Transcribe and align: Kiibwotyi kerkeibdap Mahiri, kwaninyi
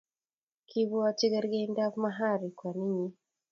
Kiibwotyi 0.67 1.25
kerkeibdap 1.33 1.93
Mahiri, 2.03 2.47
kwaninyi 2.57 3.09